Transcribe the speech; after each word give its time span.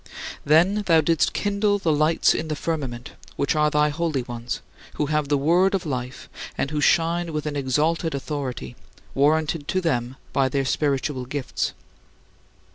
Then 0.43 0.81
thou 0.87 0.99
didst 1.01 1.31
kindle 1.31 1.77
the 1.77 1.93
lights 1.93 2.33
in 2.33 2.47
the 2.47 2.55
firmament, 2.55 3.11
which 3.35 3.55
are 3.55 3.69
thy 3.69 3.89
holy 3.89 4.23
ones, 4.23 4.59
who 4.95 5.05
have 5.13 5.27
the 5.27 5.37
Word 5.37 5.75
of 5.75 5.85
Life 5.85 6.27
and 6.57 6.71
who 6.71 6.81
shine 6.81 7.33
with 7.33 7.45
an 7.45 7.55
exalted 7.55 8.15
authority, 8.15 8.75
warranted 9.13 9.67
to 9.67 9.79
them 9.79 10.15
by 10.33 10.49
their 10.49 10.65
spiritual 10.65 11.25
gifts. 11.27 11.73